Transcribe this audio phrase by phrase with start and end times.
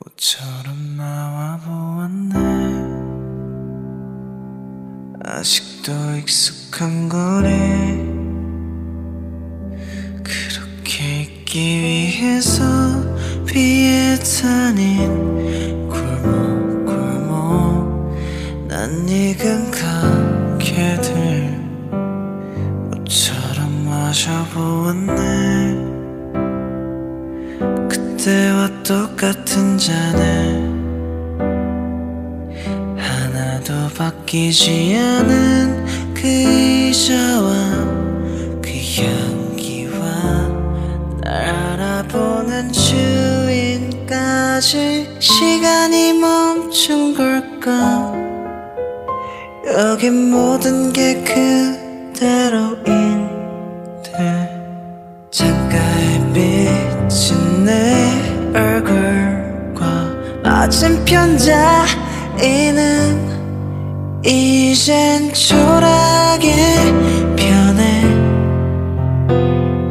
[0.00, 2.34] 모처럼 나와 보았네.
[5.22, 7.48] 아직도 익숙한 거리
[10.24, 12.64] 그렇게 있기 위해서
[13.46, 17.28] 비에 타닌 골목골목
[18.66, 21.56] 난 익은 가게들
[22.90, 25.43] 모처럼 마셔보았네
[28.24, 30.72] 그때와 똑같은 잔을
[32.96, 35.84] 하나도 바뀌지 않은
[36.14, 37.52] 그 의자와
[38.62, 39.98] 그 향기와
[41.20, 44.06] 날 알아보는 주인까지
[45.18, 48.14] 시간이 멈춘 걸까?
[49.66, 51.22] 여긴 모든 게
[52.14, 53.13] 그대로인
[60.64, 62.80] 맞은편 자리는
[64.24, 66.54] 이젠 초라하게
[67.36, 68.00] 변해.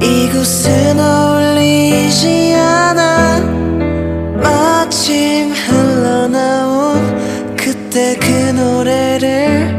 [0.01, 3.39] 이곳은 어울리지 않아.
[4.41, 9.75] 마침 흘러나온 그때 그 노래를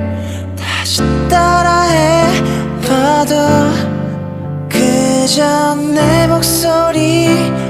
[0.56, 2.28] 다시 따라해
[2.86, 3.34] 봐도
[4.68, 7.64] 그저 내 목소리만이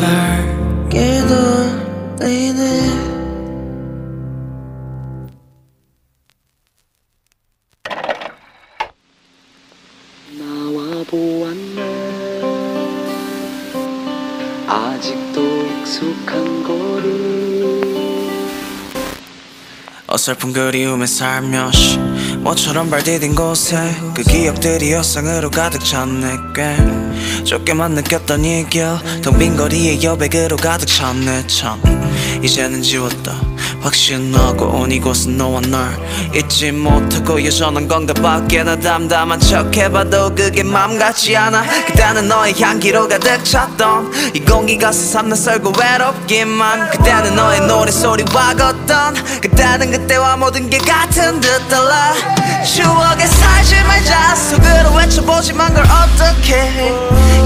[0.00, 1.34] 나온 내 발길도
[2.20, 2.60] 리네
[10.38, 11.78] 나와 보았네.
[14.68, 17.62] 아직도 익숙한 거리
[20.08, 21.98] 어설픈 그리움에 살며시
[22.42, 23.76] 모처럼 발디딘 곳에
[24.14, 26.76] 그 기억들이 여상으로 가득 찼네 꽤
[27.44, 31.80] 좁게만 느꼈던 이길텅빈 거리에 여백으로 가득 찼네 참.
[32.42, 33.45] 이제는 지웠다
[33.86, 35.96] 확신하고 온 이곳은 너와 날
[36.34, 41.62] 잊지 못하고 여전한 건가 밖에 나 담담한 척 해봐도 그게 맘 같지 않아.
[41.86, 46.90] 그때는 너의 향기로 가득 찼던 이 공기가 새삼 낯설고 외롭기만.
[46.90, 52.12] 그때는 너의 노래소리와 걷던 그때는 그때와 모든 게 같은 듯 달라.
[52.64, 56.92] 추억에 살지 말자 속으로 외쳐보지만 걸 어떻게 해.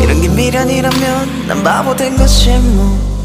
[0.02, 3.19] 이런 게 미련이라면 난 바보 된 거지 뭐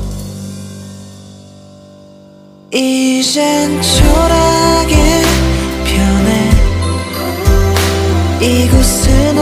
[2.72, 4.96] 이젠 초라하게
[5.86, 6.50] 변해.
[8.42, 9.38] 이곳은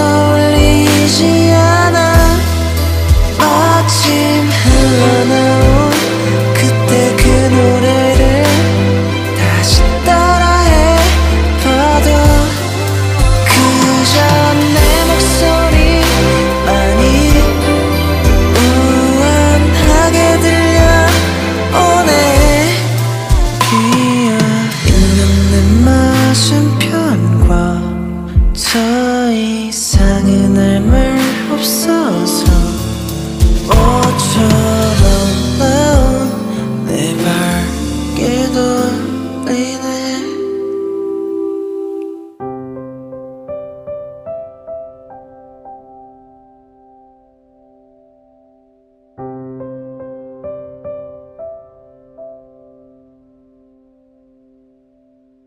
[26.44, 26.73] passion